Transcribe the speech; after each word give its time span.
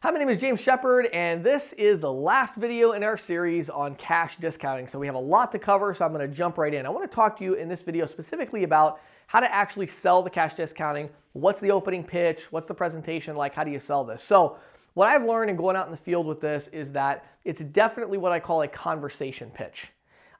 Hi, 0.00 0.12
my 0.12 0.20
name 0.20 0.28
is 0.28 0.40
James 0.40 0.62
Shepherd, 0.62 1.06
and 1.06 1.42
this 1.42 1.72
is 1.72 2.02
the 2.02 2.12
last 2.12 2.54
video 2.54 2.92
in 2.92 3.02
our 3.02 3.16
series 3.16 3.68
on 3.68 3.96
cash 3.96 4.36
discounting. 4.36 4.86
So 4.86 4.96
we 4.96 5.06
have 5.06 5.16
a 5.16 5.18
lot 5.18 5.50
to 5.50 5.58
cover, 5.58 5.92
so 5.92 6.04
I'm 6.04 6.12
gonna 6.12 6.28
jump 6.28 6.56
right 6.56 6.72
in. 6.72 6.86
I 6.86 6.88
wanna 6.88 7.08
talk 7.08 7.36
to 7.38 7.44
you 7.44 7.54
in 7.54 7.68
this 7.68 7.82
video 7.82 8.06
specifically 8.06 8.62
about 8.62 9.00
how 9.26 9.40
to 9.40 9.52
actually 9.52 9.88
sell 9.88 10.22
the 10.22 10.30
cash 10.30 10.54
discounting, 10.54 11.10
what's 11.32 11.58
the 11.58 11.72
opening 11.72 12.04
pitch, 12.04 12.52
what's 12.52 12.68
the 12.68 12.74
presentation 12.74 13.34
like, 13.34 13.56
how 13.56 13.64
do 13.64 13.72
you 13.72 13.80
sell 13.80 14.04
this? 14.04 14.22
So 14.22 14.56
what 14.94 15.08
I've 15.08 15.24
learned 15.24 15.50
in 15.50 15.56
going 15.56 15.74
out 15.74 15.86
in 15.86 15.90
the 15.90 15.96
field 15.96 16.26
with 16.26 16.40
this 16.40 16.68
is 16.68 16.92
that 16.92 17.26
it's 17.44 17.58
definitely 17.58 18.18
what 18.18 18.30
I 18.30 18.38
call 18.38 18.62
a 18.62 18.68
conversation 18.68 19.50
pitch. 19.50 19.90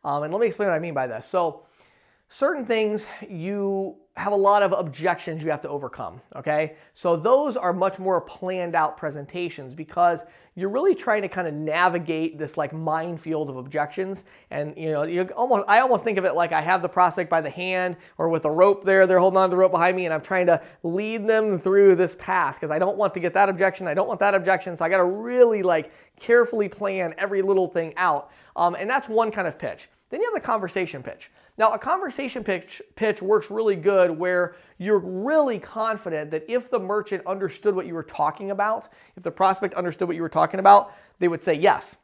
Um, 0.04 0.22
and 0.22 0.32
let 0.32 0.40
me 0.40 0.46
explain 0.46 0.68
what 0.68 0.76
I 0.76 0.78
mean 0.78 0.94
by 0.94 1.08
this. 1.08 1.26
So 1.26 1.64
certain 2.28 2.64
things 2.64 3.06
you 3.28 3.96
have 4.16 4.32
a 4.32 4.36
lot 4.36 4.62
of 4.62 4.72
objections 4.72 5.44
you 5.44 5.50
have 5.50 5.60
to 5.60 5.68
overcome, 5.68 6.20
okay? 6.34 6.74
So 6.92 7.16
those 7.16 7.56
are 7.56 7.72
much 7.72 7.98
more 7.98 8.20
planned 8.20 8.74
out 8.74 8.96
presentations 8.96 9.74
because 9.74 10.24
you're 10.56 10.70
really 10.70 10.96
trying 10.96 11.22
to 11.22 11.28
kind 11.28 11.46
of 11.46 11.54
navigate 11.54 12.36
this 12.36 12.56
like 12.56 12.72
minefield 12.72 13.48
of 13.48 13.56
objections. 13.56 14.24
And 14.50 14.76
you 14.76 14.90
know, 14.90 15.04
you 15.04 15.22
almost 15.36 15.66
I 15.68 15.78
almost 15.78 16.02
think 16.02 16.18
of 16.18 16.24
it 16.24 16.34
like 16.34 16.52
I 16.52 16.60
have 16.60 16.82
the 16.82 16.88
prospect 16.88 17.30
by 17.30 17.40
the 17.40 17.50
hand 17.50 17.96
or 18.18 18.28
with 18.28 18.44
a 18.44 18.50
rope 18.50 18.82
there, 18.82 19.06
they're 19.06 19.20
holding 19.20 19.38
on 19.38 19.50
to 19.50 19.54
the 19.54 19.56
rope 19.56 19.70
behind 19.70 19.96
me 19.96 20.04
and 20.04 20.12
I'm 20.12 20.20
trying 20.20 20.46
to 20.46 20.60
lead 20.82 21.28
them 21.28 21.56
through 21.56 21.94
this 21.94 22.16
path 22.16 22.56
because 22.56 22.72
I 22.72 22.80
don't 22.80 22.98
want 22.98 23.14
to 23.14 23.20
get 23.20 23.34
that 23.34 23.48
objection, 23.48 23.86
I 23.86 23.94
don't 23.94 24.08
want 24.08 24.18
that 24.18 24.34
objection. 24.34 24.76
So 24.76 24.84
I 24.84 24.88
gotta 24.88 25.04
really 25.04 25.62
like 25.62 25.92
carefully 26.18 26.68
plan 26.68 27.14
every 27.18 27.40
little 27.40 27.68
thing 27.68 27.94
out. 27.96 28.32
Um, 28.56 28.74
and 28.74 28.90
that's 28.90 29.08
one 29.08 29.30
kind 29.30 29.46
of 29.46 29.60
pitch. 29.60 29.88
Then 30.10 30.20
you 30.20 30.26
have 30.26 30.34
the 30.34 30.44
conversation 30.44 31.04
pitch. 31.04 31.30
Now, 31.58 31.72
a 31.72 31.78
conversation 31.78 32.44
pitch, 32.44 32.80
pitch 32.94 33.20
works 33.20 33.50
really 33.50 33.74
good 33.74 34.12
where 34.12 34.54
you're 34.78 35.00
really 35.00 35.58
confident 35.58 36.30
that 36.30 36.48
if 36.48 36.70
the 36.70 36.78
merchant 36.78 37.26
understood 37.26 37.74
what 37.74 37.84
you 37.86 37.94
were 37.94 38.04
talking 38.04 38.52
about, 38.52 38.88
if 39.16 39.24
the 39.24 39.32
prospect 39.32 39.74
understood 39.74 40.06
what 40.06 40.16
you 40.16 40.22
were 40.22 40.28
talking 40.28 40.60
about, 40.60 40.94
they 41.18 41.26
would 41.26 41.42
say 41.42 41.54
yes. 41.54 41.96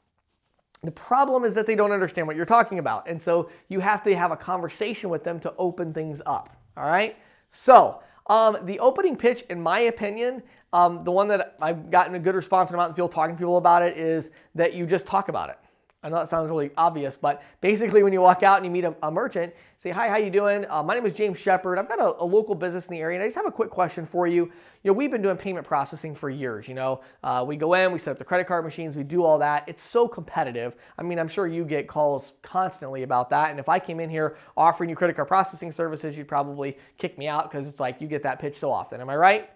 The 0.83 0.91
problem 0.91 1.45
is 1.45 1.55
that 1.55 1.67
they 1.67 1.77
don't 1.77 1.93
understand 1.93 2.27
what 2.27 2.35
you're 2.37 2.45
talking 2.45 2.81
about. 2.81 3.09
And 3.09 3.23
so 3.23 3.49
you 3.69 3.79
have 3.79 4.03
to 4.03 4.15
have 4.17 4.33
a 4.33 4.37
conversation 4.37 5.09
with 5.09 5.23
them 5.23 5.39
to 5.41 5.55
open 5.57 5.93
things 5.93 6.21
up. 6.27 6.57
All 6.77 6.85
right? 6.85 7.17
So, 7.51 8.03
um, 8.27 8.59
the 8.65 8.81
opening 8.81 9.17
pitch, 9.17 9.43
in 9.51 9.63
my 9.63 9.81
opinion, 9.81 10.43
um, 10.73 11.05
the 11.05 11.13
one 11.13 11.29
that 11.29 11.57
I've 11.61 11.91
gotten 11.91 12.15
a 12.17 12.19
good 12.19 12.35
response 12.35 12.71
from 12.71 12.81
out 12.81 12.87
in 12.87 12.91
the 12.91 12.97
field 12.97 13.13
talking 13.13 13.37
to 13.37 13.39
people 13.39 13.59
about 13.59 13.83
it 13.83 13.97
is 13.97 14.33
that 14.57 14.75
you 14.75 14.87
just 14.87 15.07
talk 15.07 15.29
about 15.29 15.51
it. 15.51 15.59
I 16.05 16.11
know 16.11 16.17
that 16.17 16.29
sounds 16.29 16.51
really 16.51 16.71
obvious, 16.77 17.17
but 17.17 17.43
basically 17.63 18.03
when 18.03 18.13
you 18.13 18.21
walk 18.21 18.43
out 18.43 18.59
and 18.59 18.67
you 18.67 18.71
meet 18.71 18.85
a, 18.85 18.95
a 19.03 19.11
merchant, 19.11 19.55
say, 19.79 19.89
hi, 19.89 20.11
how 20.11 20.19
you 20.19 20.29
doing? 20.29 20.67
Uh, 20.69 20.83
my 20.83 20.93
name 20.93 21.07
is 21.07 21.15
James 21.15 21.41
Shepherd. 21.41 21.79
I've 21.79 21.89
got 21.89 21.99
a, 21.99 22.23
a, 22.23 22.27
local 22.27 22.55
business 22.55 22.89
in 22.89 22.97
the 22.97 23.01
area 23.01 23.17
and 23.17 23.23
I 23.23 23.27
just 23.27 23.37
have 23.37 23.47
a 23.47 23.51
quick 23.51 23.71
question 23.71 24.05
for 24.05 24.27
you. 24.27 24.45
You 24.83 24.91
know, 24.91 24.93
we've 24.93 25.11
been 25.11 25.23
doing 25.23 25.39
payment 25.39 25.67
processing 25.67 26.15
for 26.15 26.29
years, 26.29 26.69
you 26.69 26.75
know. 26.75 27.01
Uh, 27.23 27.43
we 27.49 27.57
go 27.57 27.73
in, 27.73 27.91
we 27.91 27.99
set 27.99 28.11
up 28.11 28.19
the 28.19 28.25
credit 28.25 28.47
card 28.47 28.67
machines, 28.67 28.97
we 28.97 29.03
do 29.03 29.25
all 29.25 29.39
that. 29.39 29.67
It's 29.67 29.81
so 29.81 30.07
competitive. 30.07 30.77
I 30.99 31.03
mean, 31.03 31.19
I'm 31.19 31.29
sure 31.29 31.47
you 31.47 31.65
get 31.65 31.89
calls 31.89 32.35
constantly 32.43 33.03
about 33.03 33.31
that. 33.31 33.51
And 33.51 33.59
if 33.59 33.71
I 33.71 33.79
came 33.79 33.99
in 33.99 34.11
here 34.11 34.37
offering 34.59 34.91
you 34.91 34.97
credit 34.97 35.17
card 35.17 35.29
processing 35.29 35.71
services, 35.71 36.19
you'd 36.19 36.29
probably 36.29 36.77
kick 36.99 37.17
me 37.17 37.29
out 37.29 37.51
because 37.51 37.67
it's 37.67 37.81
like 37.81 38.03
you 38.03 38.09
get 38.09 38.25
that 38.25 38.39
pitch 38.39 38.57
so 38.57 38.71
often. 38.71 39.01
Am 39.01 39.09
I 39.09 39.17
right? 39.17 39.49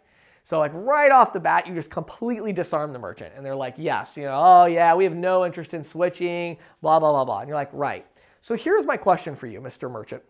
So 0.49 0.59
like 0.59 0.73
right 0.73 1.13
off 1.13 1.35
the 1.35 1.41
bat, 1.41 1.67
you 1.67 1.75
just 1.75 1.91
completely 1.91 2.55
disarm 2.55 2.95
the 2.95 2.99
merchant. 2.99 3.35
And 3.37 3.45
they're 3.45 3.55
like, 3.55 3.75
yes, 3.77 4.17
you 4.17 4.23
know, 4.23 4.33
oh 4.35 4.65
yeah, 4.65 4.95
we 4.95 5.05
have 5.05 5.15
no 5.15 5.45
interest 5.45 5.75
in 5.75 5.85
switching, 5.85 6.57
blah, 6.81 6.99
blah, 6.99 7.13
blah, 7.13 7.27
blah. 7.27 7.41
And 7.41 7.49
you're 7.49 7.55
like, 7.55 7.69
right. 7.75 8.07
So 8.41 8.57
here's 8.57 8.87
my 8.87 8.97
question 8.97 9.35
for 9.35 9.47
you, 9.47 9.61
Mr. 9.61 9.91
Merchant. 9.91 10.23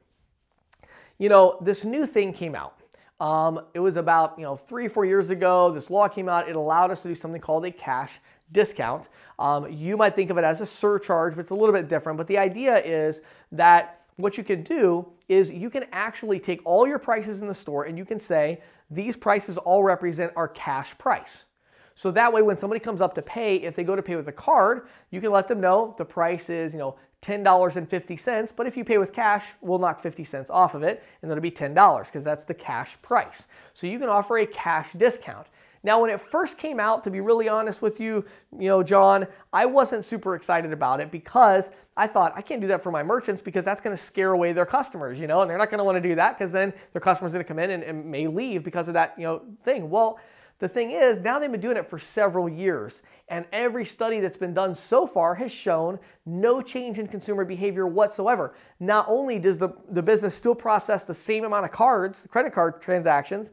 You 1.19 1.29
know, 1.29 1.57
this 1.61 1.85
new 1.85 2.05
thing 2.05 2.33
came 2.33 2.57
out. 2.57 2.81
Um, 3.21 3.61
it 3.75 3.79
was 3.79 3.97
about, 3.97 4.35
you 4.37 4.43
know, 4.43 4.57
three, 4.57 4.89
four 4.89 5.05
years 5.05 5.31
ago, 5.31 5.71
this 5.71 5.89
law 5.89 6.09
came 6.09 6.29
out. 6.29 6.49
It 6.49 6.57
allowed 6.57 6.91
us 6.91 7.03
to 7.03 7.09
do 7.09 7.15
something 7.15 7.41
called 7.41 7.65
a 7.65 7.71
cash 7.71 8.19
discount. 8.51 9.11
Um, 9.39 9.71
you 9.71 9.97
might 9.97 10.17
think 10.17 10.31
of 10.31 10.37
it 10.37 10.43
as 10.43 10.61
a 10.61 10.67
surcharge, 10.67 11.37
but 11.37 11.43
it's 11.43 11.51
a 11.51 11.55
little 11.55 11.73
bit 11.73 11.89
different. 11.89 12.19
But 12.19 12.27
the 12.27 12.39
idea 12.39 12.79
is 12.79 13.23
that 13.53 14.01
what 14.19 14.37
you 14.37 14.45
can 14.45 14.63
do 14.63 15.13
is 15.29 15.51
you 15.51 15.71
can 15.71 15.85
actually 15.93 16.41
take 16.41 16.61
all 16.65 16.87
your 16.87 16.99
prices 16.99 17.41
in 17.41 17.49
the 17.49 17.55
store 17.55 17.85
and 17.85 17.97
you 17.97 18.05
can 18.05 18.19
say, 18.19 18.61
these 18.91 19.17
prices 19.17 19.57
all 19.59 19.83
represent 19.83 20.33
our 20.35 20.49
cash 20.49 20.97
price. 20.99 21.47
So 21.95 22.11
that 22.13 22.33
way, 22.33 22.43
when 22.43 22.57
somebody 22.57 22.81
comes 22.81 23.01
up 23.01 23.15
to 23.15 23.23
pay, 23.23 23.57
if 23.57 23.77
they 23.77 23.85
go 23.85 23.97
to 23.97 24.03
pay 24.03 24.17
with 24.17 24.29
a 24.29 24.33
card, 24.33 24.89
you 25.11 25.21
can 25.21 25.31
let 25.31 25.49
them 25.49 25.61
know 25.61 25.95
the 25.99 26.05
price 26.05 26.51
is, 26.51 26.73
you 26.73 26.79
know, 26.79 26.97
$10.50, 27.23 28.57
but 28.57 28.67
if 28.67 28.77
you 28.77 28.85
pay 28.85 28.99
with 28.99 29.13
cash, 29.13 29.55
we'll 29.61 29.81
knock 29.81 29.99
50 29.99 30.23
cents 30.23 30.51
off 30.51 30.77
of 30.77 30.85
it, 30.85 31.03
and 31.21 31.31
that'll 31.31 31.43
be 31.43 31.51
$10 31.51 32.05
because 32.07 32.23
that's 32.23 32.45
the 32.45 32.55
cash 32.55 33.01
price. 33.03 33.49
So 33.75 33.89
you 33.89 33.99
can 33.99 34.09
offer 34.09 34.39
a 34.39 34.47
cash 34.47 34.93
discount. 34.93 35.49
Now, 35.83 36.01
when 36.01 36.11
it 36.11 36.21
first 36.21 36.59
came 36.59 36.81
out, 36.81 37.05
to 37.05 37.11
be 37.11 37.21
really 37.21 37.49
honest 37.49 37.83
with 37.83 38.01
you, 38.01 38.25
you 38.59 38.69
know, 38.69 38.83
John, 38.83 39.27
I 39.53 39.67
wasn't 39.67 40.05
super 40.05 40.35
excited 40.35 40.73
about 40.73 41.01
it 41.01 41.11
because 41.11 41.71
I 41.97 42.07
thought 42.07 42.33
I 42.37 42.43
can't 42.43 42.61
do 42.61 42.69
that 42.69 42.83
for 42.83 42.91
my 42.91 43.03
merchants 43.03 43.43
because 43.43 43.65
that's 43.65 43.81
going 43.81 43.97
to 43.97 44.03
scare 44.03 44.33
away 44.33 44.53
their 44.53 44.67
customers, 44.67 45.19
you 45.19 45.27
know, 45.27 45.41
and 45.41 45.51
they're 45.51 45.59
not 45.59 45.71
going 45.71 45.79
to 45.79 45.85
want 45.85 45.97
to 45.97 46.09
do 46.09 46.15
that 46.17 46.39
because 46.39 46.53
then 46.53 46.73
their 46.93 47.01
customers 47.01 47.35
are 47.35 47.39
going 47.39 47.45
to 47.45 47.49
come 47.49 47.59
in 47.59 47.71
and, 47.71 47.83
and 47.83 48.05
may 48.05 48.27
leave 48.27 48.65
because 48.65 48.89
of 48.89 48.95
that, 48.95 49.15
you 49.17 49.25
know, 49.25 49.43
thing. 49.63 49.91
Well, 49.91 50.19
the 50.61 50.69
thing 50.69 50.91
is, 50.91 51.21
now 51.21 51.39
they've 51.39 51.51
been 51.51 51.61
doing 51.61 51.77
it 51.77 51.87
for 51.87 52.01
several 52.01 52.49
years, 52.49 53.05
and 53.29 53.47
every 53.53 53.85
study 53.85 54.19
that's 54.19 54.37
been 54.37 54.55
done 54.55 54.75
so 54.75 55.07
far 55.07 55.37
has 55.37 55.53
shown 55.53 56.01
no 56.27 56.61
change 56.61 56.99
in 56.99 57.07
consumer 57.07 57.45
behavior 57.45 57.87
whatsoever. 57.87 58.55
Not 58.81 59.07
only 59.09 59.39
does 59.39 59.59
the, 59.59 59.69
the 59.89 60.03
business 60.03 60.35
still 60.35 60.57
process 60.57 61.05
the 61.05 61.15
same 61.15 61.45
amount 61.45 61.65
of 61.65 61.71
cards, 61.71 62.27
credit 62.29 62.53
card 62.53 62.83
transactions, 62.83 63.53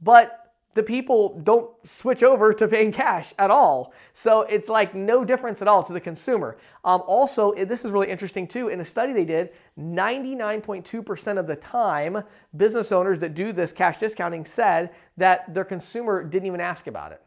but 0.00 0.47
the 0.74 0.82
people 0.82 1.40
don't 1.42 1.70
switch 1.82 2.22
over 2.22 2.52
to 2.52 2.68
paying 2.68 2.92
cash 2.92 3.32
at 3.38 3.50
all. 3.50 3.92
So 4.12 4.42
it's 4.42 4.68
like 4.68 4.94
no 4.94 5.24
difference 5.24 5.62
at 5.62 5.68
all 5.68 5.82
to 5.82 5.92
the 5.92 6.00
consumer. 6.00 6.58
Um, 6.84 7.02
also, 7.06 7.52
this 7.54 7.84
is 7.84 7.90
really 7.90 8.08
interesting 8.08 8.46
too. 8.46 8.68
In 8.68 8.80
a 8.80 8.84
study 8.84 9.12
they 9.12 9.24
did, 9.24 9.50
99.2% 9.78 11.38
of 11.38 11.46
the 11.46 11.56
time, 11.56 12.22
business 12.56 12.92
owners 12.92 13.20
that 13.20 13.34
do 13.34 13.52
this 13.52 13.72
cash 13.72 13.96
discounting 13.98 14.44
said 14.44 14.90
that 15.16 15.52
their 15.52 15.64
consumer 15.64 16.22
didn't 16.22 16.46
even 16.46 16.60
ask 16.60 16.86
about 16.86 17.12
it. 17.12 17.22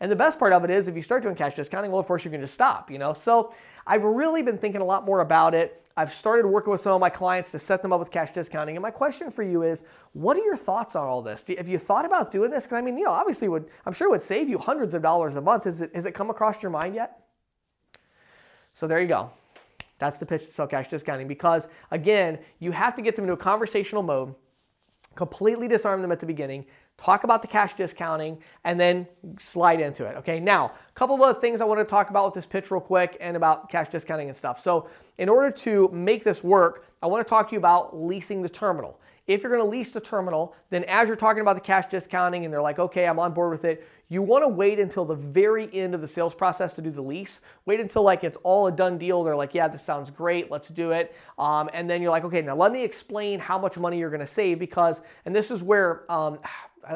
And 0.00 0.10
the 0.10 0.16
best 0.16 0.38
part 0.38 0.52
of 0.52 0.64
it 0.64 0.70
is 0.70 0.88
if 0.88 0.94
you 0.94 1.02
start 1.02 1.22
doing 1.22 1.34
cash 1.34 1.56
discounting, 1.56 1.90
well, 1.90 2.00
of 2.00 2.06
course 2.06 2.24
you're 2.24 2.30
going 2.30 2.40
to 2.40 2.46
stop, 2.46 2.90
you 2.90 2.98
know? 2.98 3.12
So 3.12 3.52
I've 3.86 4.04
really 4.04 4.42
been 4.42 4.56
thinking 4.56 4.80
a 4.80 4.84
lot 4.84 5.04
more 5.04 5.20
about 5.20 5.54
it. 5.54 5.82
I've 5.96 6.12
started 6.12 6.46
working 6.46 6.70
with 6.70 6.80
some 6.80 6.92
of 6.92 7.00
my 7.00 7.10
clients 7.10 7.50
to 7.50 7.58
set 7.58 7.82
them 7.82 7.92
up 7.92 7.98
with 7.98 8.12
cash 8.12 8.30
discounting. 8.30 8.76
And 8.76 8.82
my 8.82 8.92
question 8.92 9.32
for 9.32 9.42
you 9.42 9.62
is, 9.62 9.82
what 10.12 10.36
are 10.36 10.44
your 10.44 10.56
thoughts 10.56 10.94
on 10.94 11.04
all 11.04 11.22
this? 11.22 11.48
Have 11.48 11.66
you 11.66 11.78
thought 11.78 12.04
about 12.04 12.30
doing 12.30 12.52
this? 12.52 12.66
Because 12.66 12.76
I 12.76 12.82
mean, 12.82 12.96
you 12.96 13.04
know, 13.04 13.10
obviously 13.10 13.48
would, 13.48 13.66
I'm 13.84 13.92
sure 13.92 14.08
would 14.08 14.22
save 14.22 14.48
you 14.48 14.58
hundreds 14.58 14.94
of 14.94 15.02
dollars 15.02 15.34
a 15.34 15.40
month. 15.40 15.66
Is 15.66 15.80
it, 15.82 15.92
has 15.96 16.06
it 16.06 16.12
come 16.12 16.30
across 16.30 16.62
your 16.62 16.70
mind 16.70 16.94
yet? 16.94 17.18
So 18.74 18.86
there 18.86 19.00
you 19.00 19.08
go. 19.08 19.32
That's 19.98 20.20
the 20.20 20.26
pitch 20.26 20.42
to 20.42 20.52
sell 20.52 20.68
cash 20.68 20.86
discounting 20.86 21.26
because 21.26 21.66
again, 21.90 22.38
you 22.60 22.70
have 22.70 22.94
to 22.94 23.02
get 23.02 23.16
them 23.16 23.24
into 23.24 23.34
a 23.34 23.36
conversational 23.36 24.04
mode, 24.04 24.36
completely 25.16 25.66
disarm 25.66 26.00
them 26.00 26.12
at 26.12 26.20
the 26.20 26.26
beginning, 26.26 26.66
talk 26.98 27.24
about 27.24 27.42
the 27.42 27.48
cash 27.48 27.74
discounting, 27.74 28.38
and 28.64 28.78
then 28.78 29.06
slide 29.38 29.80
into 29.80 30.04
it. 30.04 30.16
Okay, 30.16 30.40
now, 30.40 30.66
a 30.66 30.92
couple 30.92 31.14
of 31.14 31.22
other 31.22 31.40
things 31.40 31.60
I 31.60 31.64
want 31.64 31.80
to 31.80 31.84
talk 31.84 32.10
about 32.10 32.26
with 32.26 32.34
this 32.34 32.46
pitch 32.46 32.70
real 32.70 32.80
quick 32.80 33.16
and 33.20 33.36
about 33.36 33.70
cash 33.70 33.88
discounting 33.88 34.28
and 34.28 34.36
stuff. 34.36 34.58
So, 34.58 34.88
in 35.16 35.28
order 35.28 35.50
to 35.58 35.88
make 35.92 36.24
this 36.24 36.44
work, 36.44 36.86
I 37.02 37.06
want 37.06 37.24
to 37.26 37.28
talk 37.28 37.48
to 37.48 37.52
you 37.52 37.58
about 37.58 37.96
leasing 37.96 38.42
the 38.42 38.48
terminal. 38.48 39.00
If 39.28 39.42
you're 39.42 39.50
going 39.50 39.62
to 39.62 39.68
lease 39.68 39.92
the 39.92 40.00
terminal, 40.00 40.56
then 40.70 40.84
as 40.84 41.06
you're 41.06 41.16
talking 41.16 41.42
about 41.42 41.54
the 41.54 41.60
cash 41.60 41.86
discounting 41.86 42.44
and 42.46 42.52
they're 42.52 42.62
like, 42.62 42.78
okay, 42.78 43.06
I'm 43.06 43.18
on 43.18 43.34
board 43.34 43.50
with 43.50 43.66
it, 43.66 43.86
you 44.08 44.22
want 44.22 44.42
to 44.42 44.48
wait 44.48 44.78
until 44.78 45.04
the 45.04 45.14
very 45.14 45.68
end 45.74 45.94
of 45.94 46.00
the 46.00 46.08
sales 46.08 46.34
process 46.34 46.74
to 46.76 46.82
do 46.82 46.90
the 46.90 47.02
lease. 47.02 47.42
Wait 47.66 47.78
until 47.78 48.02
like 48.02 48.24
it's 48.24 48.38
all 48.38 48.66
a 48.68 48.72
done 48.72 48.96
deal. 48.96 49.22
They're 49.22 49.36
like, 49.36 49.52
yeah, 49.52 49.68
this 49.68 49.82
sounds 49.82 50.10
great. 50.10 50.50
Let's 50.50 50.68
do 50.68 50.92
it. 50.92 51.14
Um, 51.38 51.68
and 51.74 51.90
then 51.90 52.00
you're 52.00 52.10
like, 52.10 52.24
okay, 52.24 52.40
now 52.40 52.56
let 52.56 52.72
me 52.72 52.82
explain 52.82 53.38
how 53.38 53.58
much 53.58 53.76
money 53.76 53.98
you're 53.98 54.08
going 54.08 54.20
to 54.20 54.26
save 54.26 54.58
because, 54.58 55.02
and 55.26 55.36
this 55.36 55.50
is 55.50 55.62
where 55.62 56.10
um, 56.10 56.38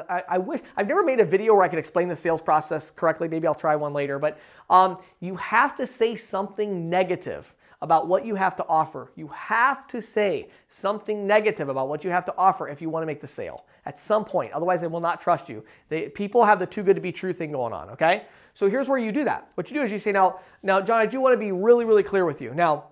I, 0.09 0.23
I, 0.29 0.39
wish 0.39 0.61
I've 0.77 0.89
never 0.89 1.03
made 1.03 1.21
a 1.21 1.25
video 1.25 1.55
where 1.55 1.65
I 1.65 1.69
could 1.69 1.79
explain 1.79 2.09
the 2.09 2.17
sales 2.17 2.43
process 2.43 2.91
correctly. 2.91 3.29
Maybe 3.29 3.47
I'll 3.47 3.55
try 3.55 3.77
one 3.77 3.93
later. 3.93 4.19
But 4.19 4.39
um, 4.71 4.99
you 5.21 5.37
have 5.37 5.77
to 5.77 5.87
say 5.87 6.17
something 6.17 6.89
negative 6.89 7.55
about 7.83 8.07
what 8.07 8.25
you 8.25 8.37
have 8.37 8.55
to 8.57 8.65
offer. 8.69 9.11
You 9.17 9.27
have 9.29 9.89
to 9.89 10.01
say 10.01 10.49
something 10.69 11.27
negative 11.27 11.69
about 11.69 11.89
what 11.89 12.05
you 12.05 12.11
have 12.11 12.25
to 12.27 12.35
offer 12.37 12.69
if 12.69 12.81
you 12.81 12.89
want 12.89 13.03
to 13.03 13.07
make 13.07 13.21
the 13.21 13.27
sale 13.27 13.67
at 13.85 13.99
some 13.99 14.25
point. 14.25 14.53
Otherwise, 14.53 14.81
they 14.81 14.87
will 14.87 15.01
not 15.01 15.21
trust 15.21 15.49
you. 15.49 15.65
They, 15.89 16.09
people 16.09 16.45
have 16.45 16.61
the 16.61 16.67
too 16.67 16.85
good 16.85 16.95
to 16.95 17.03
be 17.03 17.11
true 17.11 17.33
thing 17.33 17.53
going 17.53 17.73
on. 17.73 17.91
Okay. 17.91 18.25
So 18.55 18.71
here's 18.71 18.89
where 18.89 18.99
you 18.99 19.13
do 19.13 19.25
that. 19.25 19.51
What 19.57 19.71
you 19.71 19.77
do 19.77 19.83
is 19.83 19.91
you 19.91 19.99
say, 19.99 20.13
now, 20.13 20.39
now, 20.63 20.81
John, 20.81 20.99
I 20.99 21.07
do 21.07 21.21
want 21.21 21.33
to 21.33 21.39
be 21.39 21.53
really, 21.53 21.85
really 21.85 22.03
clear 22.03 22.25
with 22.25 22.41
you. 22.41 22.55
Now, 22.55 22.92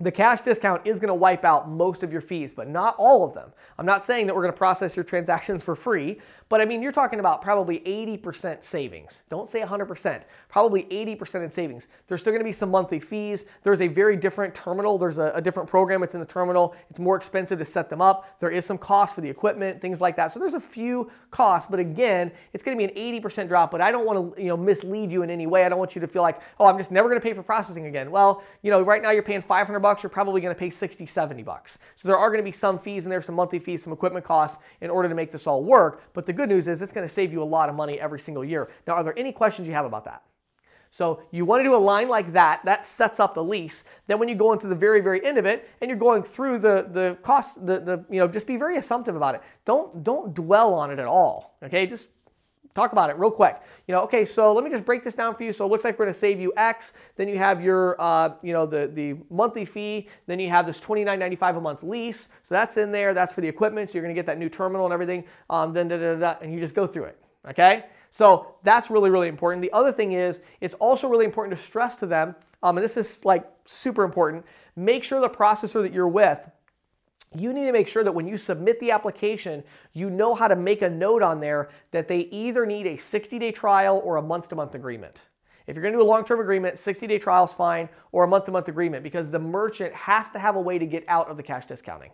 the 0.00 0.12
cash 0.12 0.42
discount 0.42 0.86
is 0.86 1.00
going 1.00 1.08
to 1.08 1.14
wipe 1.14 1.44
out 1.44 1.68
most 1.68 2.04
of 2.04 2.12
your 2.12 2.20
fees, 2.20 2.54
but 2.54 2.68
not 2.68 2.94
all 2.98 3.24
of 3.24 3.34
them. 3.34 3.52
I'm 3.78 3.86
not 3.86 4.04
saying 4.04 4.28
that 4.28 4.34
we're 4.34 4.42
going 4.42 4.52
to 4.52 4.58
process 4.58 4.96
your 4.96 5.04
transactions 5.04 5.64
for 5.64 5.74
free, 5.74 6.20
but 6.48 6.60
I 6.60 6.66
mean, 6.66 6.82
you're 6.82 6.92
talking 6.92 7.18
about 7.18 7.42
probably 7.42 7.80
80% 7.80 8.62
savings. 8.62 9.24
Don't 9.28 9.48
say 9.48 9.60
100%, 9.60 10.22
probably 10.48 10.84
80% 10.84 11.44
in 11.44 11.50
savings. 11.50 11.88
There's 12.06 12.20
still 12.20 12.32
going 12.32 12.40
to 12.40 12.44
be 12.44 12.52
some 12.52 12.70
monthly 12.70 13.00
fees. 13.00 13.44
There's 13.64 13.80
a 13.80 13.88
very 13.88 14.16
different 14.16 14.54
terminal. 14.54 14.98
There's 14.98 15.18
a, 15.18 15.32
a 15.34 15.42
different 15.42 15.68
program. 15.68 16.04
It's 16.04 16.14
in 16.14 16.20
the 16.20 16.26
terminal. 16.26 16.76
It's 16.90 17.00
more 17.00 17.16
expensive 17.16 17.58
to 17.58 17.64
set 17.64 17.90
them 17.90 18.00
up. 18.00 18.38
There 18.38 18.50
is 18.50 18.64
some 18.64 18.78
cost 18.78 19.16
for 19.16 19.20
the 19.20 19.28
equipment, 19.28 19.80
things 19.80 20.00
like 20.00 20.14
that. 20.14 20.30
So 20.30 20.38
there's 20.38 20.54
a 20.54 20.60
few 20.60 21.10
costs, 21.32 21.68
but 21.68 21.80
again, 21.80 22.30
it's 22.52 22.62
going 22.62 22.78
to 22.78 22.86
be 22.86 22.90
an 22.90 23.20
80% 23.20 23.48
drop, 23.48 23.72
but 23.72 23.80
I 23.80 23.90
don't 23.90 24.06
want 24.06 24.36
to, 24.36 24.42
you 24.42 24.48
know, 24.48 24.56
mislead 24.56 25.10
you 25.10 25.22
in 25.22 25.30
any 25.30 25.48
way. 25.48 25.64
I 25.64 25.68
don't 25.68 25.78
want 25.78 25.96
you 25.96 26.00
to 26.00 26.06
feel 26.06 26.22
like, 26.22 26.40
oh, 26.60 26.66
I'm 26.66 26.78
just 26.78 26.92
never 26.92 27.08
going 27.08 27.20
to 27.20 27.24
pay 27.24 27.34
for 27.34 27.42
processing 27.42 27.86
again. 27.86 28.12
Well, 28.12 28.44
you 28.62 28.70
know, 28.70 28.80
right 28.82 29.02
now 29.02 29.10
you're 29.10 29.24
paying 29.24 29.40
500 29.40 29.80
bucks, 29.80 29.87
you're 30.02 30.10
probably 30.10 30.40
going 30.40 30.54
to 30.54 30.58
pay 30.58 30.70
60, 30.70 31.06
70 31.06 31.42
bucks. 31.42 31.78
So 31.96 32.08
there 32.08 32.16
are 32.16 32.28
going 32.28 32.40
to 32.40 32.44
be 32.44 32.52
some 32.52 32.78
fees 32.78 33.06
in 33.06 33.10
there, 33.10 33.22
some 33.22 33.34
monthly 33.34 33.58
fees, 33.58 33.82
some 33.82 33.92
equipment 33.92 34.24
costs 34.24 34.62
in 34.80 34.90
order 34.90 35.08
to 35.08 35.14
make 35.14 35.30
this 35.30 35.46
all 35.46 35.64
work. 35.64 36.02
But 36.12 36.26
the 36.26 36.32
good 36.32 36.48
news 36.48 36.68
is 36.68 36.82
it's 36.82 36.92
going 36.92 37.06
to 37.06 37.12
save 37.12 37.32
you 37.32 37.42
a 37.42 37.44
lot 37.44 37.68
of 37.68 37.74
money 37.74 37.98
every 37.98 38.20
single 38.20 38.44
year. 38.44 38.70
Now, 38.86 38.94
are 38.94 39.04
there 39.04 39.18
any 39.18 39.32
questions 39.32 39.66
you 39.66 39.74
have 39.74 39.86
about 39.86 40.04
that? 40.04 40.22
So 40.90 41.22
you 41.30 41.44
want 41.44 41.60
to 41.60 41.64
do 41.64 41.74
a 41.74 41.76
line 41.76 42.08
like 42.08 42.32
that, 42.32 42.64
that 42.64 42.84
sets 42.84 43.20
up 43.20 43.34
the 43.34 43.44
lease. 43.44 43.84
Then 44.06 44.18
when 44.18 44.28
you 44.28 44.34
go 44.34 44.52
into 44.52 44.66
the 44.66 44.74
very, 44.74 45.00
very 45.00 45.24
end 45.24 45.38
of 45.38 45.44
it 45.44 45.68
and 45.80 45.88
you're 45.90 45.98
going 45.98 46.22
through 46.22 46.60
the, 46.60 46.88
the 46.90 47.18
costs, 47.22 47.56
the, 47.56 47.80
the, 47.80 48.04
you 48.10 48.18
know, 48.18 48.28
just 48.28 48.46
be 48.46 48.56
very 48.56 48.78
assumptive 48.78 49.14
about 49.14 49.34
it. 49.34 49.42
Don't, 49.64 50.02
don't 50.02 50.34
dwell 50.34 50.72
on 50.74 50.90
it 50.90 50.98
at 50.98 51.06
all, 51.06 51.58
okay? 51.62 51.86
Just 51.86 52.08
talk 52.74 52.92
about 52.92 53.10
it 53.10 53.16
real 53.18 53.30
quick. 53.30 53.56
You 53.86 53.94
know, 53.94 54.02
okay, 54.02 54.24
so 54.24 54.52
let 54.52 54.64
me 54.64 54.70
just 54.70 54.84
break 54.84 55.02
this 55.02 55.14
down 55.14 55.34
for 55.34 55.44
you. 55.44 55.52
So 55.52 55.64
it 55.66 55.68
looks 55.68 55.84
like 55.84 55.98
we're 55.98 56.06
gonna 56.06 56.14
save 56.14 56.40
you 56.40 56.52
X. 56.56 56.92
Then 57.16 57.28
you 57.28 57.38
have 57.38 57.62
your, 57.62 58.00
uh, 58.00 58.30
you 58.42 58.52
know, 58.52 58.66
the, 58.66 58.86
the 58.86 59.16
monthly 59.30 59.64
fee. 59.64 60.08
Then 60.26 60.38
you 60.38 60.48
have 60.50 60.66
this 60.66 60.80
$29.95 60.80 61.56
a 61.56 61.60
month 61.60 61.82
lease. 61.82 62.28
So 62.42 62.54
that's 62.54 62.76
in 62.76 62.92
there. 62.92 63.14
That's 63.14 63.32
for 63.32 63.40
the 63.40 63.48
equipment. 63.48 63.90
So 63.90 63.94
you're 63.94 64.04
gonna 64.04 64.14
get 64.14 64.26
that 64.26 64.38
new 64.38 64.48
terminal 64.48 64.86
and 64.86 64.92
everything. 64.92 65.24
Um, 65.50 65.72
then 65.72 65.88
da, 65.88 65.96
da, 65.96 66.14
da, 66.14 66.34
and 66.40 66.52
you 66.52 66.60
just 66.60 66.74
go 66.74 66.86
through 66.86 67.04
it, 67.04 67.20
okay? 67.48 67.86
So 68.10 68.54
that's 68.62 68.90
really, 68.90 69.10
really 69.10 69.28
important. 69.28 69.62
The 69.62 69.72
other 69.72 69.92
thing 69.92 70.12
is, 70.12 70.40
it's 70.60 70.74
also 70.74 71.08
really 71.08 71.24
important 71.24 71.56
to 71.56 71.62
stress 71.62 71.96
to 71.96 72.06
them, 72.06 72.34
um, 72.62 72.76
and 72.76 72.84
this 72.84 72.96
is 72.96 73.24
like 73.24 73.46
super 73.64 74.02
important, 74.02 74.44
make 74.76 75.04
sure 75.04 75.20
the 75.20 75.28
processor 75.28 75.82
that 75.82 75.92
you're 75.92 76.08
with 76.08 76.48
you 77.34 77.52
need 77.52 77.66
to 77.66 77.72
make 77.72 77.88
sure 77.88 78.04
that 78.04 78.12
when 78.12 78.26
you 78.26 78.36
submit 78.36 78.80
the 78.80 78.90
application, 78.90 79.64
you 79.92 80.08
know 80.08 80.34
how 80.34 80.48
to 80.48 80.56
make 80.56 80.82
a 80.82 80.88
note 80.88 81.22
on 81.22 81.40
there 81.40 81.68
that 81.90 82.08
they 82.08 82.20
either 82.20 82.64
need 82.64 82.86
a 82.86 82.96
60 82.96 83.38
day 83.38 83.52
trial 83.52 84.00
or 84.04 84.16
a 84.16 84.22
month 84.22 84.48
to 84.48 84.56
month 84.56 84.74
agreement. 84.74 85.28
If 85.66 85.76
you're 85.76 85.82
going 85.82 85.92
to 85.92 85.98
do 85.98 86.02
a 86.02 86.08
long 86.08 86.24
term 86.24 86.40
agreement, 86.40 86.78
60 86.78 87.06
day 87.06 87.18
trial 87.18 87.44
is 87.44 87.52
fine, 87.52 87.90
or 88.10 88.24
a 88.24 88.28
month 88.28 88.46
to 88.46 88.52
month 88.52 88.68
agreement 88.68 89.02
because 89.02 89.30
the 89.30 89.38
merchant 89.38 89.94
has 89.94 90.30
to 90.30 90.38
have 90.38 90.56
a 90.56 90.60
way 90.60 90.78
to 90.78 90.86
get 90.86 91.04
out 91.08 91.28
of 91.28 91.36
the 91.36 91.42
cash 91.42 91.66
discounting. 91.66 92.10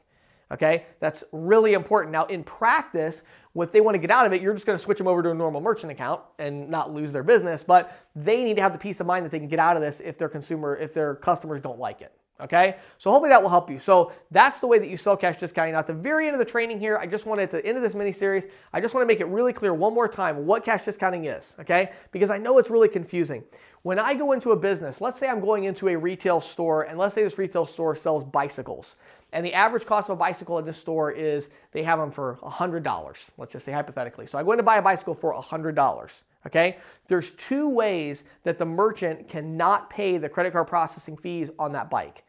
Okay, 0.50 0.86
that's 1.00 1.24
really 1.32 1.72
important. 1.72 2.12
Now, 2.12 2.26
in 2.26 2.44
practice, 2.44 3.22
if 3.56 3.72
they 3.72 3.80
want 3.80 3.94
to 3.94 3.98
get 3.98 4.10
out 4.10 4.26
of 4.26 4.32
it, 4.32 4.42
you're 4.42 4.52
just 4.52 4.66
going 4.66 4.76
to 4.76 4.82
switch 4.82 4.98
them 4.98 5.08
over 5.08 5.22
to 5.22 5.30
a 5.30 5.34
normal 5.34 5.60
merchant 5.60 5.90
account 5.90 6.20
and 6.38 6.68
not 6.68 6.92
lose 6.92 7.12
their 7.12 7.22
business. 7.22 7.64
But 7.64 7.98
they 8.14 8.44
need 8.44 8.56
to 8.56 8.62
have 8.62 8.72
the 8.72 8.78
peace 8.78 9.00
of 9.00 9.06
mind 9.06 9.24
that 9.24 9.30
they 9.30 9.38
can 9.38 9.48
get 9.48 9.58
out 9.58 9.76
of 9.76 9.82
this 9.82 10.00
if 10.00 10.18
their 10.18 10.28
consumer, 10.28 10.76
if 10.76 10.92
their 10.92 11.14
customers 11.14 11.60
don't 11.60 11.78
like 11.78 12.02
it. 12.02 12.12
Okay, 12.40 12.78
so 12.98 13.12
hopefully 13.12 13.30
that 13.30 13.40
will 13.40 13.48
help 13.48 13.70
you. 13.70 13.78
So 13.78 14.12
that's 14.32 14.58
the 14.58 14.66
way 14.66 14.80
that 14.80 14.88
you 14.88 14.96
sell 14.96 15.16
cash 15.16 15.36
discounting. 15.36 15.74
Now, 15.74 15.78
at 15.78 15.86
the 15.86 15.94
very 15.94 16.26
end 16.26 16.34
of 16.34 16.40
the 16.40 16.44
training 16.44 16.80
here, 16.80 16.98
I 16.98 17.06
just 17.06 17.26
wanted 17.26 17.44
at 17.44 17.50
the 17.52 17.64
end 17.64 17.76
of 17.76 17.82
this 17.82 17.94
mini 17.94 18.10
series, 18.10 18.48
I 18.72 18.80
just 18.80 18.92
want 18.92 19.02
to 19.02 19.06
make 19.06 19.20
it 19.20 19.28
really 19.28 19.52
clear 19.52 19.72
one 19.72 19.94
more 19.94 20.08
time 20.08 20.44
what 20.44 20.64
cash 20.64 20.84
discounting 20.84 21.26
is. 21.26 21.54
Okay, 21.60 21.92
because 22.10 22.30
I 22.30 22.38
know 22.38 22.58
it's 22.58 22.70
really 22.70 22.88
confusing. 22.88 23.44
When 23.82 24.00
I 24.00 24.14
go 24.14 24.32
into 24.32 24.50
a 24.50 24.56
business, 24.56 25.00
let's 25.00 25.16
say 25.18 25.28
I'm 25.28 25.40
going 25.40 25.64
into 25.64 25.88
a 25.88 25.96
retail 25.96 26.40
store, 26.40 26.82
and 26.82 26.98
let's 26.98 27.14
say 27.14 27.22
this 27.22 27.38
retail 27.38 27.66
store 27.66 27.94
sells 27.94 28.24
bicycles, 28.24 28.96
and 29.32 29.46
the 29.46 29.54
average 29.54 29.86
cost 29.86 30.08
of 30.10 30.14
a 30.14 30.18
bicycle 30.18 30.58
at 30.58 30.64
this 30.64 30.78
store 30.78 31.12
is 31.12 31.50
they 31.70 31.84
have 31.84 32.00
them 32.00 32.10
for 32.10 32.38
$100. 32.42 33.30
Let's 33.38 33.52
just 33.52 33.64
say 33.64 33.72
hypothetically. 33.72 34.26
So 34.26 34.38
I 34.38 34.42
go 34.42 34.52
in 34.52 34.58
to 34.58 34.64
buy 34.64 34.78
a 34.78 34.82
bicycle 34.82 35.14
for 35.14 35.34
$100. 35.34 36.22
Okay, 36.46 36.76
there's 37.08 37.30
two 37.30 37.68
ways 37.70 38.24
that 38.42 38.58
the 38.58 38.66
merchant 38.66 39.28
cannot 39.28 39.88
pay 39.88 40.18
the 40.18 40.28
credit 40.28 40.52
card 40.52 40.66
processing 40.66 41.16
fees 41.16 41.50
on 41.58 41.72
that 41.72 41.88
bike. 41.88 42.24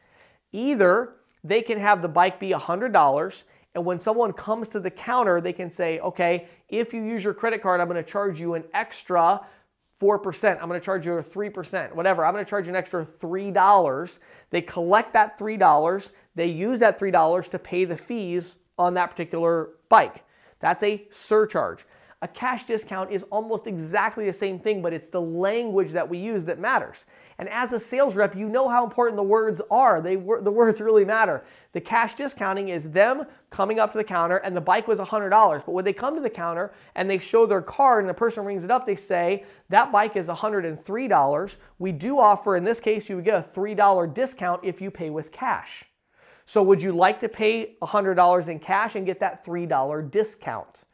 Either 0.53 1.15
they 1.44 1.62
can 1.62 1.77
have 1.79 2.01
the 2.01 2.07
bike 2.07 2.39
be 2.39 2.51
$100 2.51 3.44
and 3.75 3.85
when 3.85 4.00
someone 4.00 4.31
comes 4.31 4.69
to 4.69 4.79
the 4.79 4.89
counter, 4.89 5.41
they 5.41 5.51
can 5.51 5.69
say, 5.69 6.00
okay, 6.00 6.47
if 6.69 6.94
you 6.94 7.03
use 7.03 7.25
your 7.25 7.33
credit 7.33 7.62
card, 7.62 7.81
I'm 7.81 7.89
to 7.89 8.03
charge 8.03 8.39
you 8.39 8.53
an 8.53 8.63
extra 8.73 9.41
4%. 10.01 10.61
I'm 10.61 10.69
to 10.69 10.79
charge 10.79 11.06
you 11.06 11.18
a 11.18 11.21
3%, 11.21 11.94
whatever. 11.94 12.25
I'm 12.25 12.35
to 12.35 12.45
charge 12.45 12.68
you 12.68 12.69
an 12.71 12.77
extra 12.77 13.06
$3. 13.06 14.19
They 14.50 14.61
collect 14.61 15.11
that 15.13 15.38
$3. 15.38 16.11
They 16.35 16.47
use 16.47 16.79
that 16.79 16.97
$3 16.97 17.50
to 17.50 17.59
pay 17.59 17.83
the 17.83 17.97
fees 17.97 18.56
on 18.77 18.94
that 18.94 19.11
particular 19.11 19.71
bike. 19.89 20.23
That's 20.59 20.81
a 20.81 21.06
surcharge. 21.11 21.85
A 22.21 22.27
cash 22.29 22.63
discount 22.63 23.12
is 23.12 23.23
almost 23.23 23.67
exactly 23.67 24.25
the 24.25 24.33
same 24.33 24.57
thing, 24.57 24.81
but 24.81 24.94
it's 24.94 25.09
the 25.09 25.21
language 25.21 25.91
that 25.91 26.07
we 26.07 26.17
use 26.17 26.45
that 26.45 26.59
matters. 26.59 27.06
And 27.38 27.50
as 27.50 27.73
a 27.73 27.79
sales 27.79 28.15
rep, 28.15 28.35
you 28.35 28.47
know 28.47 28.69
how 28.69 28.85
important 28.85 29.17
the 29.17 29.23
words 29.23 29.62
are. 29.69 30.01
They 30.01 30.15
the 30.15 30.51
words 30.51 30.79
really 30.79 31.03
matter. 31.03 31.44
The 31.73 31.81
cash 31.81 32.15
discounting 32.15 32.69
is 32.69 32.91
them 32.91 33.25
coming 33.50 33.79
up 33.79 33.91
to 33.91 33.97
the 33.97 34.03
counter 34.03 34.38
and 34.38 34.56
the 34.56 34.62
bike 34.62 34.88
was 34.88 35.00
$100. 35.00 35.29
But 35.65 35.71
when 35.71 35.83
they 35.83 35.91
come 35.91 36.15
to 36.15 36.21
the 36.21 36.29
counter 36.29 36.73
and 36.95 37.09
they 37.09 37.19
show 37.19 37.45
their 37.45 37.62
card 37.62 38.03
and 38.03 38.09
the 38.09 38.13
person 38.13 38.45
rings 38.45 38.63
it 38.63 38.71
up, 38.71 38.85
they 38.85 38.95
say, 38.95 39.44
that 39.68 39.91
bike 39.91 40.15
is 40.15 40.29
$103. 40.29 41.57
We 41.79 41.91
do 41.91 42.19
offer, 42.19 42.56
in 42.56 42.63
this 42.63 42.79
case, 42.79 43.09
you 43.09 43.18
would 43.18 43.25
get 43.25 43.35
a 43.35 43.47
$3 43.47 44.13
discount 44.13 44.63
if 44.63 44.81
you 44.81 44.89
pay 44.89 45.09
with 45.09 45.33
cash. 45.33 45.83
So 46.45 46.63
would 46.63 46.81
you 46.81 46.94
like 46.94 47.19
to 47.19 47.29
pay 47.29 47.75
$100 47.81 48.47
in 48.47 48.59
cash 48.59 48.95
and 48.95 49.06
get 49.06 49.19
that 49.19 49.45
$3 49.45 50.09
discount? 50.09 50.85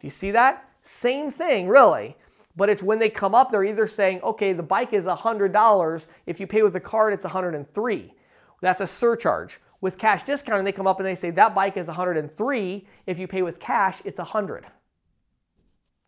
Do 0.00 0.06
you 0.06 0.10
see 0.10 0.30
that? 0.32 0.68
Same 0.82 1.30
thing, 1.30 1.68
really. 1.68 2.16
But 2.54 2.70
it's 2.70 2.82
when 2.82 2.98
they 2.98 3.10
come 3.10 3.34
up, 3.34 3.50
they're 3.50 3.64
either 3.64 3.86
saying, 3.86 4.20
okay, 4.22 4.52
the 4.52 4.62
bike 4.62 4.92
is 4.92 5.06
$100. 5.06 6.06
If 6.24 6.40
you 6.40 6.46
pay 6.46 6.62
with 6.62 6.74
a 6.74 6.80
card, 6.80 7.12
it's 7.12 7.24
103. 7.24 8.14
That's 8.62 8.80
a 8.80 8.86
surcharge. 8.86 9.60
With 9.80 9.98
cash 9.98 10.24
discounting, 10.24 10.64
they 10.64 10.72
come 10.72 10.86
up 10.86 10.98
and 10.98 11.06
they 11.06 11.14
say 11.14 11.30
that 11.32 11.54
bike 11.54 11.76
is 11.76 11.88
103. 11.88 12.86
If 13.06 13.18
you 13.18 13.28
pay 13.28 13.42
with 13.42 13.60
cash, 13.60 14.00
it's 14.04 14.18
100. 14.18 14.66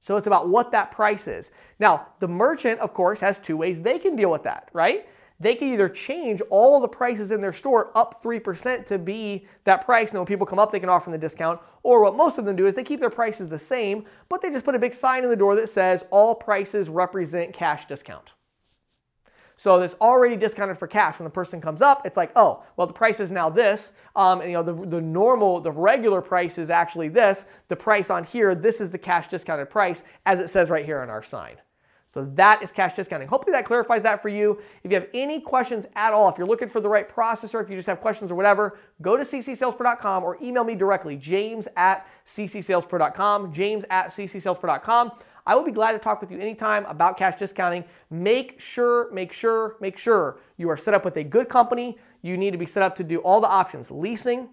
So 0.00 0.16
it's 0.16 0.26
about 0.26 0.48
what 0.48 0.72
that 0.72 0.90
price 0.90 1.28
is. 1.28 1.50
Now, 1.78 2.08
the 2.18 2.28
merchant, 2.28 2.80
of 2.80 2.94
course, 2.94 3.20
has 3.20 3.38
two 3.38 3.56
ways 3.56 3.82
they 3.82 3.98
can 3.98 4.16
deal 4.16 4.30
with 4.30 4.44
that, 4.44 4.70
right? 4.72 5.06
They 5.40 5.54
can 5.54 5.68
either 5.68 5.88
change 5.88 6.42
all 6.50 6.80
the 6.80 6.88
prices 6.88 7.30
in 7.30 7.40
their 7.40 7.52
store 7.52 7.90
up 7.96 8.20
3% 8.20 8.86
to 8.86 8.98
be 8.98 9.46
that 9.64 9.84
price. 9.84 10.12
And 10.12 10.20
when 10.20 10.26
people 10.26 10.46
come 10.46 10.58
up, 10.58 10.72
they 10.72 10.80
can 10.80 10.88
offer 10.88 11.06
them 11.06 11.12
the 11.12 11.18
discount. 11.18 11.60
Or 11.82 12.02
what 12.02 12.16
most 12.16 12.38
of 12.38 12.44
them 12.44 12.56
do 12.56 12.66
is 12.66 12.74
they 12.74 12.84
keep 12.84 13.00
their 13.00 13.10
prices 13.10 13.48
the 13.48 13.58
same, 13.58 14.04
but 14.28 14.42
they 14.42 14.50
just 14.50 14.64
put 14.64 14.74
a 14.74 14.80
big 14.80 14.94
sign 14.94 15.22
in 15.22 15.30
the 15.30 15.36
door 15.36 15.54
that 15.56 15.68
says 15.68 16.04
all 16.10 16.34
prices 16.34 16.88
represent 16.88 17.52
cash 17.54 17.86
discount. 17.86 18.34
So 19.58 19.80
it's 19.80 19.96
already 20.00 20.36
discounted 20.36 20.78
for 20.78 20.86
cash. 20.86 21.18
When 21.18 21.24
the 21.24 21.30
person 21.30 21.60
comes 21.60 21.82
up, 21.82 22.02
it's 22.04 22.16
like, 22.16 22.30
oh, 22.36 22.62
well, 22.76 22.86
the 22.86 22.92
price 22.92 23.18
is 23.18 23.32
now 23.32 23.50
this. 23.50 23.92
Um, 24.14 24.40
and, 24.40 24.50
you 24.50 24.56
know, 24.56 24.62
the, 24.62 24.86
the 24.86 25.00
normal, 25.00 25.60
the 25.60 25.72
regular 25.72 26.22
price 26.22 26.58
is 26.58 26.70
actually 26.70 27.08
this. 27.08 27.44
The 27.66 27.74
price 27.74 28.08
on 28.08 28.22
here, 28.22 28.54
this 28.54 28.80
is 28.80 28.92
the 28.92 28.98
cash 28.98 29.26
discounted 29.26 29.68
price, 29.68 30.04
as 30.26 30.38
it 30.38 30.48
says 30.48 30.70
right 30.70 30.84
here 30.84 31.00
on 31.00 31.10
our 31.10 31.24
sign. 31.24 31.56
So 32.10 32.24
that 32.24 32.62
is 32.62 32.72
cash 32.72 32.94
discounting. 32.94 33.28
Hopefully 33.28 33.52
that 33.52 33.66
clarifies 33.66 34.02
that 34.04 34.22
for 34.22 34.28
you. 34.28 34.60
If 34.82 34.90
you 34.90 34.94
have 34.98 35.08
any 35.12 35.40
questions 35.40 35.86
at 35.94 36.12
all, 36.12 36.28
if 36.30 36.38
you're 36.38 36.46
looking 36.46 36.68
for 36.68 36.80
the 36.80 36.88
right 36.88 37.08
processor, 37.08 37.62
if 37.62 37.68
you 37.68 37.76
just 37.76 37.86
have 37.86 38.00
questions 38.00 38.32
or 38.32 38.34
whatever, 38.34 38.78
go 39.02 39.16
to 39.16 39.22
ccsalespro.com 39.22 40.24
or 40.24 40.38
email 40.42 40.64
me 40.64 40.74
directly, 40.74 41.16
james 41.16 41.68
at 41.76 42.06
ccsalespro.com, 42.24 43.52
james 43.52 43.84
at 43.90 44.06
ccsalespro.com. 44.06 45.12
I 45.46 45.54
will 45.54 45.64
be 45.64 45.72
glad 45.72 45.92
to 45.92 45.98
talk 45.98 46.20
with 46.20 46.30
you 46.30 46.38
anytime 46.38 46.84
about 46.86 47.18
cash 47.18 47.36
discounting. 47.36 47.84
Make 48.10 48.58
sure, 48.58 49.10
make 49.12 49.32
sure, 49.32 49.76
make 49.80 49.98
sure 49.98 50.38
you 50.56 50.70
are 50.70 50.76
set 50.76 50.94
up 50.94 51.04
with 51.04 51.16
a 51.16 51.24
good 51.24 51.48
company. 51.48 51.98
You 52.22 52.36
need 52.36 52.52
to 52.52 52.58
be 52.58 52.66
set 52.66 52.82
up 52.82 52.96
to 52.96 53.04
do 53.04 53.18
all 53.18 53.40
the 53.40 53.48
options, 53.48 53.90
leasing, 53.90 54.48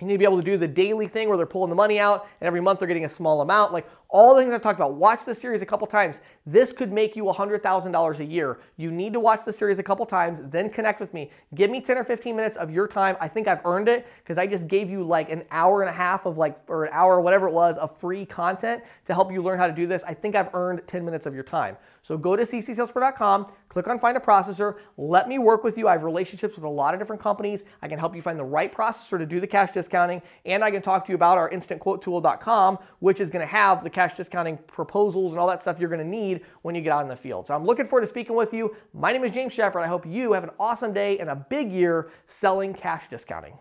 you 0.00 0.06
need 0.06 0.14
to 0.14 0.18
be 0.18 0.24
able 0.24 0.40
to 0.40 0.44
do 0.44 0.56
the 0.56 0.68
daily 0.68 1.06
thing 1.06 1.28
where 1.28 1.36
they're 1.36 1.46
pulling 1.46 1.68
the 1.68 1.76
money 1.76 1.98
out 1.98 2.26
and 2.40 2.46
every 2.46 2.60
month 2.60 2.78
they're 2.78 2.88
getting 2.88 3.04
a 3.04 3.08
small 3.08 3.40
amount. 3.42 3.72
Like 3.72 3.86
all 4.10 4.34
the 4.34 4.42
things 4.42 4.52
I've 4.52 4.62
talked 4.62 4.78
about. 4.78 4.94
Watch 4.94 5.24
this 5.24 5.40
series 5.40 5.62
a 5.62 5.66
couple 5.66 5.86
times. 5.86 6.20
This 6.44 6.72
could 6.72 6.92
make 6.92 7.14
you 7.16 7.24
$100,000 7.24 8.18
a 8.18 8.24
year. 8.24 8.60
You 8.76 8.90
need 8.90 9.12
to 9.12 9.20
watch 9.20 9.44
the 9.44 9.52
series 9.52 9.78
a 9.78 9.82
couple 9.82 10.04
times, 10.06 10.40
then 10.44 10.68
connect 10.70 11.00
with 11.00 11.14
me. 11.14 11.30
Give 11.54 11.70
me 11.70 11.80
10 11.80 11.98
or 11.98 12.04
15 12.04 12.34
minutes 12.34 12.56
of 12.56 12.70
your 12.70 12.88
time. 12.88 13.16
I 13.20 13.28
think 13.28 13.46
I've 13.46 13.64
earned 13.64 13.88
it 13.88 14.06
because 14.18 14.38
I 14.38 14.46
just 14.46 14.68
gave 14.68 14.90
you 14.90 15.04
like 15.04 15.30
an 15.30 15.44
hour 15.50 15.82
and 15.82 15.88
a 15.88 15.92
half 15.92 16.26
of 16.26 16.38
like, 16.38 16.58
or 16.66 16.84
an 16.84 16.90
hour, 16.92 17.20
whatever 17.20 17.46
it 17.46 17.54
was, 17.54 17.78
of 17.78 17.96
free 17.96 18.26
content 18.26 18.82
to 19.04 19.14
help 19.14 19.32
you 19.32 19.42
learn 19.42 19.58
how 19.58 19.66
to 19.66 19.72
do 19.72 19.86
this. 19.86 20.02
I 20.04 20.14
think 20.14 20.34
I've 20.34 20.50
earned 20.54 20.82
10 20.86 21.04
minutes 21.04 21.26
of 21.26 21.34
your 21.34 21.44
time. 21.44 21.76
So 22.02 22.16
go 22.16 22.34
to 22.34 22.42
ccsalespro.com, 22.42 23.46
click 23.68 23.86
on 23.86 23.98
find 23.98 24.16
a 24.16 24.20
processor, 24.20 24.78
let 24.96 25.28
me 25.28 25.38
work 25.38 25.62
with 25.62 25.76
you. 25.76 25.86
I 25.86 25.92
have 25.92 26.02
relationships 26.02 26.56
with 26.56 26.64
a 26.64 26.68
lot 26.68 26.94
of 26.94 27.00
different 27.00 27.20
companies. 27.20 27.64
I 27.82 27.88
can 27.88 27.98
help 27.98 28.16
you 28.16 28.22
find 28.22 28.38
the 28.38 28.44
right 28.44 28.72
processor 28.72 29.18
to 29.18 29.26
do 29.26 29.38
the 29.38 29.46
cash 29.46 29.72
discounting, 29.72 30.22
and 30.46 30.64
I 30.64 30.70
can 30.70 30.82
talk 30.82 31.04
to 31.04 31.12
you 31.12 31.16
about 31.16 31.36
our 31.36 31.50
instantquotetool.com, 31.50 32.78
which 33.00 33.20
is 33.20 33.28
going 33.28 33.46
to 33.46 33.52
have 33.52 33.84
the 33.84 33.90
cash 34.00 34.14
discounting 34.14 34.56
proposals 34.66 35.32
and 35.32 35.38
all 35.38 35.46
that 35.46 35.60
stuff 35.60 35.78
you're 35.78 35.90
going 35.90 36.00
to 36.00 36.06
need 36.06 36.40
when 36.62 36.74
you 36.74 36.80
get 36.80 36.90
out 36.90 37.02
in 37.02 37.08
the 37.08 37.14
field. 37.14 37.46
So 37.46 37.54
I'm 37.54 37.66
looking 37.66 37.84
forward 37.84 38.00
to 38.00 38.06
speaking 38.06 38.34
with 38.34 38.54
you. 38.54 38.74
My 38.94 39.12
name 39.12 39.24
is 39.24 39.32
James 39.32 39.52
Shepherd. 39.52 39.80
I 39.80 39.88
hope 39.88 40.06
you 40.06 40.32
have 40.32 40.42
an 40.42 40.50
awesome 40.58 40.94
day 40.94 41.18
and 41.18 41.28
a 41.28 41.36
big 41.36 41.70
year 41.70 42.10
selling 42.24 42.72
cash 42.72 43.08
discounting. 43.08 43.58